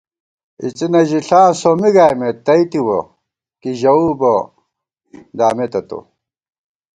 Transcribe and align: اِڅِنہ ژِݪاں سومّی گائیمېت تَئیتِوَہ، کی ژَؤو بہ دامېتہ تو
اِڅِنہ 0.63 1.01
ژِݪاں 1.09 1.49
سومّی 1.59 1.89
گائیمېت 1.95 2.37
تَئیتِوَہ، 2.45 2.99
کی 3.61 3.71
ژَؤو 3.79 4.09
بہ 4.19 4.33
دامېتہ 5.37 5.81
تو 5.87 5.99